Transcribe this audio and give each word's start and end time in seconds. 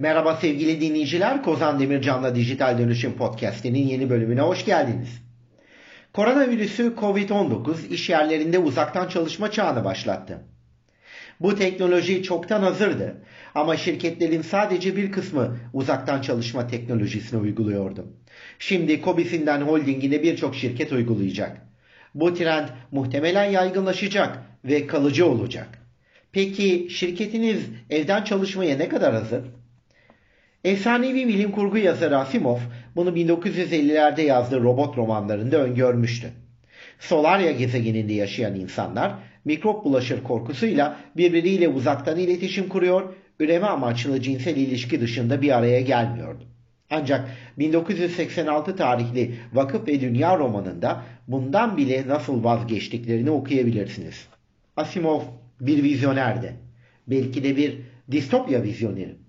Merhaba 0.00 0.36
sevgili 0.36 0.80
dinleyiciler, 0.80 1.42
Kozan 1.42 1.80
Demircan'la 1.80 2.34
Dijital 2.34 2.78
Dönüşüm 2.78 3.12
Podcast'inin 3.12 3.86
yeni 3.86 4.10
bölümüne 4.10 4.40
hoş 4.40 4.64
geldiniz. 4.64 5.22
Koronavirüsü 6.12 6.94
COVID-19 7.00 7.88
iş 7.88 8.08
yerlerinde 8.08 8.58
uzaktan 8.58 9.08
çalışma 9.08 9.50
çağını 9.50 9.84
başlattı. 9.84 10.38
Bu 11.40 11.54
teknoloji 11.54 12.22
çoktan 12.22 12.62
hazırdı 12.62 13.22
ama 13.54 13.76
şirketlerin 13.76 14.42
sadece 14.42 14.96
bir 14.96 15.12
kısmı 15.12 15.56
uzaktan 15.72 16.22
çalışma 16.22 16.66
teknolojisini 16.66 17.40
uyguluyordu. 17.40 18.06
Şimdi 18.58 19.02
Cobisinden 19.02 19.60
Holding'ine 19.60 20.22
birçok 20.22 20.56
şirket 20.56 20.92
uygulayacak. 20.92 21.56
Bu 22.14 22.34
trend 22.34 22.68
muhtemelen 22.90 23.44
yaygınlaşacak 23.44 24.38
ve 24.64 24.86
kalıcı 24.86 25.26
olacak. 25.26 25.68
Peki 26.32 26.88
şirketiniz 26.90 27.60
evden 27.90 28.24
çalışmaya 28.24 28.76
ne 28.76 28.88
kadar 28.88 29.14
hazır? 29.14 29.42
Efsanevi 30.68 31.28
bilim 31.28 31.52
kurgu 31.52 31.78
yazarı 31.78 32.18
Asimov 32.18 32.58
bunu 32.96 33.10
1950'lerde 33.10 34.22
yazdığı 34.22 34.62
robot 34.62 34.96
romanlarında 34.96 35.56
öngörmüştü. 35.56 36.30
Solarya 36.98 37.52
gezegeninde 37.52 38.12
yaşayan 38.12 38.54
insanlar 38.54 39.14
mikrop 39.44 39.84
bulaşır 39.84 40.22
korkusuyla 40.22 40.96
birbiriyle 41.16 41.68
uzaktan 41.68 42.18
iletişim 42.18 42.68
kuruyor, 42.68 43.14
üreme 43.40 43.66
amaçlı 43.66 44.20
cinsel 44.20 44.56
ilişki 44.56 45.00
dışında 45.00 45.42
bir 45.42 45.58
araya 45.58 45.80
gelmiyordu. 45.80 46.44
Ancak 46.90 47.28
1986 47.58 48.76
tarihli 48.76 49.34
Vakıf 49.52 49.88
ve 49.88 50.00
Dünya 50.00 50.38
romanında 50.38 51.02
bundan 51.28 51.76
bile 51.76 52.08
nasıl 52.08 52.44
vazgeçtiklerini 52.44 53.30
okuyabilirsiniz. 53.30 54.26
Asimov 54.76 55.20
bir 55.60 55.82
vizyonerdi. 55.82 56.56
Belki 57.06 57.44
de 57.44 57.56
bir 57.56 57.78
distopya 58.10 58.62
vizyoneri. 58.62 59.27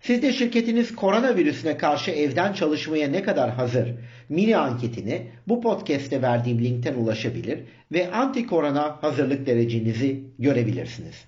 Siz 0.00 0.22
de 0.22 0.32
şirketiniz 0.32 0.96
koronavirüsüne 0.96 1.76
karşı 1.76 2.10
evden 2.10 2.52
çalışmaya 2.52 3.08
ne 3.08 3.22
kadar 3.22 3.50
hazır 3.50 3.94
mini 4.28 4.56
anketini 4.56 5.26
bu 5.48 5.60
podcast'te 5.60 6.22
verdiğim 6.22 6.64
linkten 6.64 6.94
ulaşabilir 6.94 7.58
ve 7.92 8.12
anti 8.12 8.46
korona 8.46 9.02
hazırlık 9.02 9.46
derecenizi 9.46 10.24
görebilirsiniz. 10.38 11.24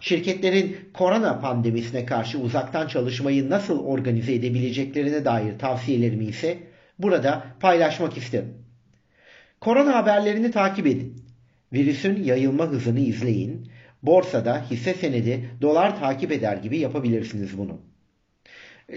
Şirketlerin 0.00 0.76
korona 0.94 1.40
pandemisine 1.40 2.06
karşı 2.06 2.38
uzaktan 2.38 2.86
çalışmayı 2.86 3.50
nasıl 3.50 3.84
organize 3.84 4.34
edebileceklerine 4.34 5.24
dair 5.24 5.58
tavsiyelerimi 5.58 6.24
ise 6.24 6.58
burada 6.98 7.44
paylaşmak 7.60 8.16
isterim. 8.16 8.54
Korona 9.60 9.94
haberlerini 9.94 10.50
takip 10.50 10.86
edin. 10.86 11.24
Virüsün 11.72 12.22
yayılma 12.22 12.66
hızını 12.66 13.00
izleyin. 13.00 13.68
Borsada 14.02 14.64
hisse 14.70 14.94
senedi 14.94 15.50
dolar 15.62 16.00
takip 16.00 16.32
eder 16.32 16.56
gibi 16.56 16.78
yapabilirsiniz 16.78 17.58
bunu. 17.58 17.93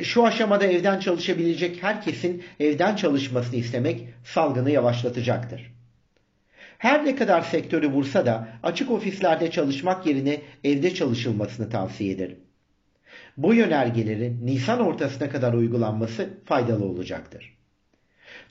Şu 0.03 0.25
aşamada 0.25 0.66
evden 0.66 0.99
çalışabilecek 0.99 1.83
herkesin 1.83 2.43
evden 2.59 2.95
çalışmasını 2.95 3.55
istemek 3.55 4.07
salgını 4.23 4.71
yavaşlatacaktır. 4.71 5.71
Her 6.77 7.05
ne 7.05 7.16
kadar 7.16 7.41
sektörü 7.41 7.88
vursa 7.88 8.25
da 8.25 8.47
açık 8.63 8.91
ofislerde 8.91 9.52
çalışmak 9.52 10.05
yerine 10.05 10.41
evde 10.63 10.93
çalışılmasını 10.93 11.69
tavsiye 11.69 12.11
ederim. 12.11 12.39
Bu 13.38 13.53
yönergelerin 13.53 14.45
Nisan 14.45 14.80
ortasına 14.80 15.30
kadar 15.30 15.53
uygulanması 15.53 16.30
faydalı 16.45 16.85
olacaktır. 16.85 17.58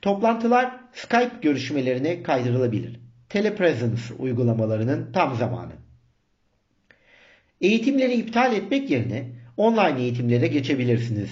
Toplantılar 0.03 0.77
Skype 0.93 1.37
görüşmelerine 1.43 2.23
kaydırılabilir. 2.23 3.01
Telepresence 3.29 4.15
uygulamalarının 4.19 5.13
tam 5.13 5.37
zamanı. 5.37 5.73
Eğitimleri 7.61 8.15
iptal 8.15 8.53
etmek 8.53 8.91
yerine 8.91 9.27
online 9.57 10.01
eğitimlere 10.03 10.47
geçebilirsiniz. 10.47 11.31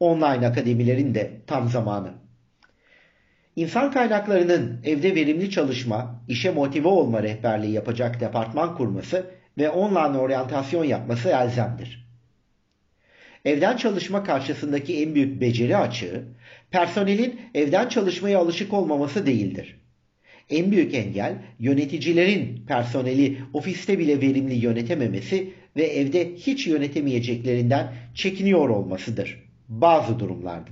Online 0.00 0.46
akademilerin 0.46 1.14
de 1.14 1.30
tam 1.46 1.68
zamanı. 1.68 2.12
İnsan 3.56 3.90
kaynaklarının 3.90 4.80
evde 4.84 5.14
verimli 5.14 5.50
çalışma, 5.50 6.22
işe 6.28 6.50
motive 6.50 6.88
olma 6.88 7.22
rehberliği 7.22 7.72
yapacak 7.72 8.20
departman 8.20 8.76
kurması 8.76 9.26
ve 9.58 9.70
online 9.70 10.18
oryantasyon 10.18 10.84
yapması 10.84 11.28
elzemdir. 11.28 12.08
Evden 13.44 13.76
çalışma 13.76 14.24
karşısındaki 14.24 15.02
en 15.02 15.14
büyük 15.14 15.40
beceri 15.40 15.76
açığı, 15.76 16.24
personelin 16.70 17.40
evden 17.54 17.88
çalışmaya 17.88 18.38
alışık 18.38 18.72
olmaması 18.72 19.26
değildir. 19.26 19.80
En 20.50 20.70
büyük 20.70 20.94
engel 20.94 21.34
yöneticilerin 21.58 22.66
personeli 22.66 23.38
ofiste 23.52 23.98
bile 23.98 24.20
verimli 24.20 24.54
yönetememesi 24.54 25.52
ve 25.76 25.82
evde 25.82 26.34
hiç 26.34 26.66
yönetemeyeceklerinden 26.66 27.92
çekiniyor 28.14 28.68
olmasıdır 28.68 29.44
bazı 29.68 30.18
durumlarda. 30.18 30.70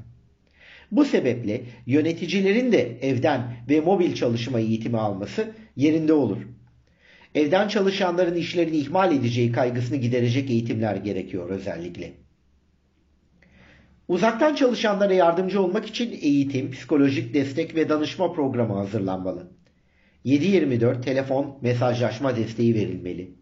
Bu 0.90 1.04
sebeple 1.04 1.62
yöneticilerin 1.86 2.72
de 2.72 2.98
evden 3.02 3.56
ve 3.68 3.80
mobil 3.80 4.14
çalışma 4.14 4.60
eğitimi 4.60 4.98
alması 4.98 5.50
yerinde 5.76 6.12
olur. 6.12 6.38
Evden 7.34 7.68
çalışanların 7.68 8.36
işlerini 8.36 8.76
ihmal 8.76 9.12
edeceği 9.12 9.52
kaygısını 9.52 9.96
giderecek 9.96 10.50
eğitimler 10.50 10.96
gerekiyor 10.96 11.50
özellikle. 11.50 12.12
Uzaktan 14.08 14.54
çalışanlara 14.54 15.14
yardımcı 15.14 15.62
olmak 15.62 15.86
için 15.86 16.18
eğitim, 16.22 16.70
psikolojik 16.70 17.34
destek 17.34 17.74
ve 17.74 17.88
danışma 17.88 18.32
programı 18.32 18.74
hazırlanmalı. 18.74 19.52
7-24 20.24 21.02
telefon, 21.02 21.58
mesajlaşma 21.62 22.36
desteği 22.36 22.74
verilmeli. 22.74 23.39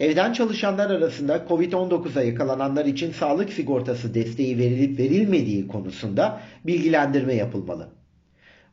Evden 0.00 0.32
çalışanlar 0.32 0.90
arasında 0.90 1.44
COVID-19'a 1.48 2.22
yakalananlar 2.22 2.84
için 2.84 3.12
sağlık 3.12 3.52
sigortası 3.52 4.14
desteği 4.14 4.58
verilip 4.58 4.98
verilmediği 4.98 5.68
konusunda 5.68 6.40
bilgilendirme 6.66 7.34
yapılmalı. 7.34 7.88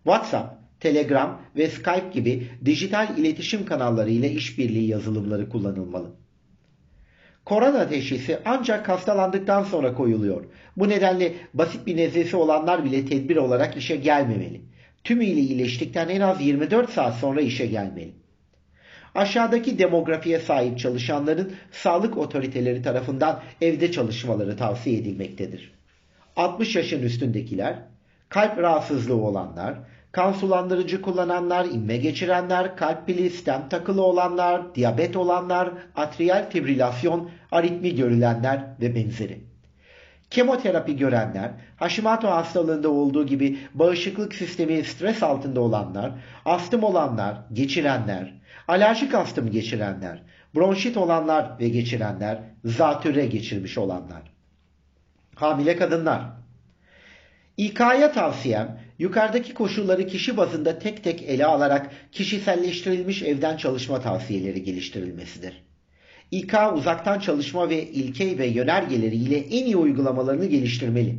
WhatsApp, 0.03 0.63
Telegram 0.79 1.41
ve 1.57 1.67
Skype 1.67 2.09
gibi 2.13 2.47
dijital 2.65 3.17
iletişim 3.17 3.65
kanalları 3.65 4.09
ile 4.09 4.31
işbirliği 4.31 4.87
yazılımları 4.87 5.49
kullanılmalı. 5.49 6.11
Korona 7.45 7.87
teşhisi 7.87 8.39
ancak 8.45 8.89
hastalandıktan 8.89 9.63
sonra 9.63 9.93
koyuluyor. 9.93 10.45
Bu 10.77 10.89
nedenle 10.89 11.33
basit 11.53 11.87
bir 11.87 11.97
nezlesi 11.97 12.35
olanlar 12.35 12.83
bile 12.83 13.05
tedbir 13.05 13.37
olarak 13.37 13.77
işe 13.77 13.95
gelmemeli. 13.95 14.61
Tümüyle 15.03 15.39
iyileştikten 15.39 16.09
en 16.09 16.21
az 16.21 16.41
24 16.41 16.89
saat 16.89 17.15
sonra 17.15 17.41
işe 17.41 17.65
gelmeli. 17.65 18.22
Aşağıdaki 19.15 19.79
demografiye 19.79 20.39
sahip 20.39 20.79
çalışanların 20.79 21.53
sağlık 21.71 22.17
otoriteleri 22.17 22.81
tarafından 22.81 23.41
evde 23.61 23.91
çalışmaları 23.91 24.57
tavsiye 24.57 24.99
edilmektedir. 24.99 25.71
60 26.35 26.75
yaşın 26.75 27.03
üstündekiler, 27.03 27.75
kalp 28.29 28.57
rahatsızlığı 28.57 29.15
olanlar, 29.15 29.75
kan 30.11 30.31
sulandırıcı 30.31 31.01
kullananlar, 31.01 31.65
inme 31.65 31.97
geçirenler, 31.97 32.77
kalp 32.77 33.07
pili, 33.07 33.29
stent 33.29 33.71
takılı 33.71 34.01
olanlar, 34.01 34.75
diyabet 34.75 35.15
olanlar, 35.15 35.69
atriyal 35.95 36.49
fibrilasyon, 36.49 37.29
aritmi 37.51 37.95
görülenler 37.95 38.63
ve 38.81 38.95
benzeri. 38.95 39.52
Kemoterapi 40.33 40.97
görenler, 40.97 41.51
Hashimoto 41.77 42.27
hastalığında 42.27 42.89
olduğu 42.89 43.25
gibi 43.25 43.57
bağışıklık 43.73 44.35
sistemi 44.35 44.83
stres 44.83 45.23
altında 45.23 45.61
olanlar, 45.61 46.11
astım 46.45 46.83
olanlar, 46.83 47.37
geçirenler, 47.53 48.33
alerjik 48.67 49.13
astım 49.13 49.51
geçirenler, 49.51 50.21
bronşit 50.55 50.97
olanlar 50.97 51.59
ve 51.59 51.69
geçirenler, 51.69 52.39
zatüre 52.65 53.25
geçirmiş 53.25 53.77
olanlar. 53.77 54.21
Hamile 55.35 55.77
kadınlar. 55.77 56.21
İK'ya 57.57 58.11
tavsiyem 58.11 58.79
yukarıdaki 58.99 59.53
koşulları 59.53 60.07
kişi 60.07 60.37
bazında 60.37 60.79
tek 60.79 61.03
tek 61.03 61.23
ele 61.23 61.45
alarak 61.45 61.91
kişiselleştirilmiş 62.11 63.23
evden 63.23 63.57
çalışma 63.57 64.01
tavsiyeleri 64.01 64.63
geliştirilmesidir. 64.63 65.63
İK 66.33 66.53
uzaktan 66.75 67.19
çalışma 67.19 67.69
ve 67.69 67.87
ilke 67.87 68.37
ve 68.37 68.45
yönergeleri 68.47 69.15
ile 69.15 69.37
en 69.37 69.65
iyi 69.65 69.77
uygulamalarını 69.77 70.45
geliştirmeli. 70.45 71.15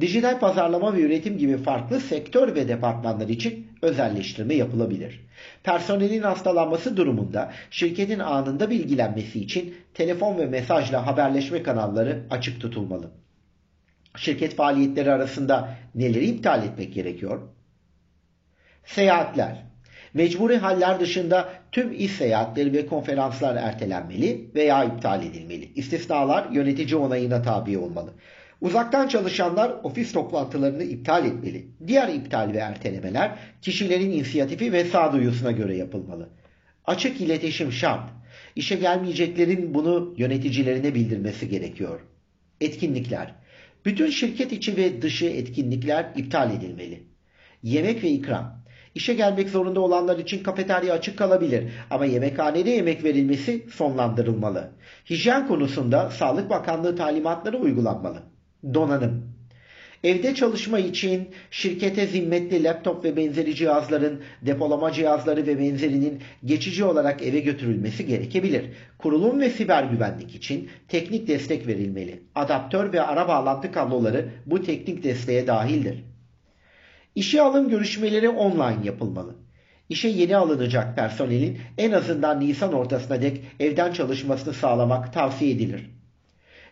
Dijital 0.00 0.38
pazarlama 0.38 0.94
ve 0.94 1.00
üretim 1.00 1.38
gibi 1.38 1.56
farklı 1.56 2.00
sektör 2.00 2.54
ve 2.54 2.68
departmanlar 2.68 3.28
için 3.28 3.66
özelleştirme 3.82 4.54
yapılabilir. 4.54 5.20
Personelin 5.62 6.22
hastalanması 6.22 6.96
durumunda 6.96 7.52
şirketin 7.70 8.18
anında 8.18 8.70
bilgilenmesi 8.70 9.40
için 9.40 9.74
telefon 9.94 10.38
ve 10.38 10.46
mesajla 10.46 11.06
haberleşme 11.06 11.62
kanalları 11.62 12.22
açık 12.30 12.60
tutulmalı. 12.60 13.10
Şirket 14.16 14.54
faaliyetleri 14.54 15.12
arasında 15.12 15.78
neleri 15.94 16.26
iptal 16.26 16.64
etmek 16.64 16.94
gerekiyor? 16.94 17.40
Seyahatler. 18.84 19.69
Mecburi 20.14 20.56
haller 20.56 21.00
dışında 21.00 21.48
tüm 21.72 21.92
iş 21.92 22.12
seyahatleri 22.12 22.72
ve 22.72 22.86
konferanslar 22.86 23.56
ertelenmeli 23.56 24.50
veya 24.54 24.84
iptal 24.84 25.26
edilmeli. 25.26 25.72
İstisnalar 25.74 26.50
yönetici 26.50 26.96
onayına 26.96 27.42
tabi 27.42 27.78
olmalı. 27.78 28.14
Uzaktan 28.60 29.08
çalışanlar 29.08 29.72
ofis 29.82 30.12
toplantılarını 30.12 30.82
iptal 30.82 31.26
etmeli. 31.26 31.66
Diğer 31.86 32.08
iptal 32.08 32.52
ve 32.52 32.58
ertelemeler 32.58 33.38
kişilerin 33.62 34.10
inisiyatifi 34.10 34.72
ve 34.72 34.84
sağduyusuna 34.84 35.50
göre 35.50 35.76
yapılmalı. 35.76 36.28
Açık 36.84 37.20
iletişim 37.20 37.72
şart. 37.72 38.10
İşe 38.56 38.76
gelmeyeceklerin 38.76 39.74
bunu 39.74 40.14
yöneticilerine 40.16 40.94
bildirmesi 40.94 41.48
gerekiyor. 41.48 42.00
Etkinlikler. 42.60 43.34
Bütün 43.84 44.10
şirket 44.10 44.52
içi 44.52 44.76
ve 44.76 45.02
dışı 45.02 45.26
etkinlikler 45.26 46.06
iptal 46.16 46.54
edilmeli. 46.54 47.02
Yemek 47.62 48.04
ve 48.04 48.08
ikram. 48.08 48.59
İşe 48.94 49.14
gelmek 49.14 49.48
zorunda 49.48 49.80
olanlar 49.80 50.18
için 50.18 50.42
kafeterya 50.42 50.94
açık 50.94 51.18
kalabilir 51.18 51.64
ama 51.90 52.04
yemekhanede 52.04 52.70
yemek 52.70 53.04
verilmesi 53.04 53.66
sonlandırılmalı. 53.72 54.70
Hijyen 55.10 55.48
konusunda 55.48 56.10
Sağlık 56.10 56.50
Bakanlığı 56.50 56.96
talimatları 56.96 57.58
uygulanmalı. 57.58 58.22
Donanım. 58.74 59.30
Evde 60.04 60.34
çalışma 60.34 60.78
için 60.78 61.28
şirkete 61.50 62.06
zimmetli 62.06 62.64
laptop 62.64 63.04
ve 63.04 63.16
benzeri 63.16 63.54
cihazların, 63.54 64.20
depolama 64.42 64.92
cihazları 64.92 65.46
ve 65.46 65.58
benzerinin 65.58 66.20
geçici 66.44 66.84
olarak 66.84 67.22
eve 67.22 67.40
götürülmesi 67.40 68.06
gerekebilir. 68.06 68.64
Kurulum 68.98 69.40
ve 69.40 69.50
siber 69.50 69.84
güvenlik 69.84 70.34
için 70.34 70.68
teknik 70.88 71.28
destek 71.28 71.66
verilmeli. 71.66 72.20
Adaptör 72.34 72.92
ve 72.92 73.02
ara 73.02 73.28
bağlantı 73.28 73.72
kabloları 73.72 74.28
bu 74.46 74.62
teknik 74.62 75.04
desteğe 75.04 75.46
dahildir. 75.46 76.09
İşe 77.14 77.42
alım 77.42 77.68
görüşmeleri 77.68 78.28
online 78.28 78.86
yapılmalı. 78.86 79.34
İşe 79.88 80.08
yeni 80.08 80.36
alınacak 80.36 80.96
personelin 80.96 81.58
en 81.78 81.92
azından 81.92 82.40
Nisan 82.40 82.72
ortasına 82.72 83.22
dek 83.22 83.40
evden 83.60 83.92
çalışmasını 83.92 84.54
sağlamak 84.54 85.12
tavsiye 85.12 85.50
edilir. 85.50 85.90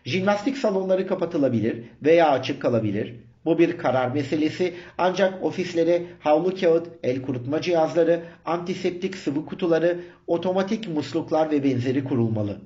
Jimnastik 0.05 0.57
salonları 0.57 1.07
kapatılabilir 1.07 1.83
veya 2.03 2.29
açık 2.29 2.61
kalabilir. 2.61 3.15
Bu 3.45 3.59
bir 3.59 3.77
karar 3.77 4.11
meselesi 4.11 4.73
ancak 4.97 5.43
ofislere 5.43 6.03
havlu 6.19 6.55
kağıt, 6.55 6.87
el 7.03 7.21
kurutma 7.21 7.61
cihazları, 7.61 8.23
antiseptik 8.45 9.15
sıvı 9.15 9.45
kutuları, 9.45 9.99
otomatik 10.27 10.87
musluklar 10.87 11.51
ve 11.51 11.63
benzeri 11.63 12.03
kurulmalı. 12.03 12.57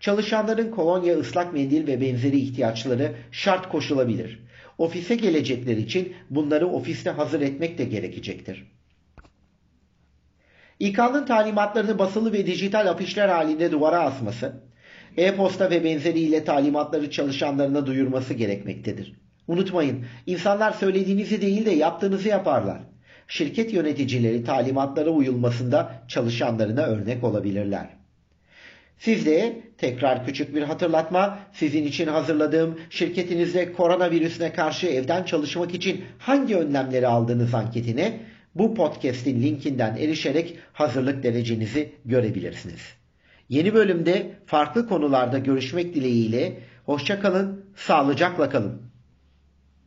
Çalışanların 0.00 0.70
kolonya, 0.70 1.18
ıslak 1.18 1.52
mendil 1.52 1.86
ve 1.86 2.00
benzeri 2.00 2.38
ihtiyaçları 2.38 3.12
şart 3.32 3.68
koşulabilir. 3.68 4.42
Ofise 4.78 5.14
gelecekler 5.14 5.76
için 5.76 6.12
bunları 6.30 6.66
ofiste 6.66 7.10
hazır 7.10 7.40
etmek 7.40 7.78
de 7.78 7.84
gerekecektir. 7.84 8.72
İK'nın 10.80 11.26
talimatlarını 11.26 11.98
basılı 11.98 12.32
ve 12.32 12.46
dijital 12.46 12.90
afişler 12.90 13.28
halinde 13.28 13.72
duvara 13.72 14.00
asması, 14.00 14.62
e-posta 15.16 15.70
ve 15.70 15.84
benzeriyle 15.84 16.44
talimatları 16.44 17.10
çalışanlarına 17.10 17.86
duyurması 17.86 18.34
gerekmektedir. 18.34 19.14
Unutmayın, 19.48 20.04
insanlar 20.26 20.72
söylediğinizi 20.72 21.42
değil 21.42 21.66
de 21.66 21.70
yaptığınızı 21.70 22.28
yaparlar. 22.28 22.82
Şirket 23.28 23.72
yöneticileri 23.72 24.44
talimatlara 24.44 25.10
uyulmasında 25.10 26.02
çalışanlarına 26.08 26.82
örnek 26.82 27.24
olabilirler. 27.24 28.01
Siz 29.04 29.26
de 29.26 29.62
tekrar 29.78 30.26
küçük 30.26 30.54
bir 30.54 30.62
hatırlatma 30.62 31.38
sizin 31.52 31.84
için 31.84 32.06
hazırladığım 32.06 32.78
şirketinizde 32.90 33.72
koronavirüsüne 33.72 34.52
karşı 34.52 34.86
evden 34.86 35.22
çalışmak 35.22 35.74
için 35.74 36.04
hangi 36.18 36.56
önlemleri 36.56 37.06
aldığınız 37.06 37.54
anketine 37.54 38.20
bu 38.54 38.74
podcast'in 38.74 39.42
linkinden 39.42 39.96
erişerek 39.96 40.58
hazırlık 40.72 41.22
derecenizi 41.22 41.92
görebilirsiniz. 42.04 42.80
Yeni 43.48 43.74
bölümde 43.74 44.30
farklı 44.46 44.88
konularda 44.88 45.38
görüşmek 45.38 45.94
dileğiyle 45.94 46.58
hoşça 46.84 47.20
kalın, 47.20 47.64
sağlıcakla 47.76 48.50
kalın. 48.50 48.91